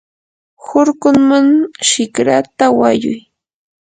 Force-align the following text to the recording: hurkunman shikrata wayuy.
hurkunman 0.65 1.47
shikrata 1.87 2.65
wayuy. 2.79 3.19